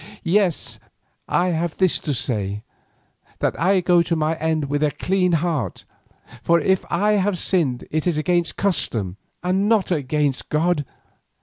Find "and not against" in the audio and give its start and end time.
9.43-10.49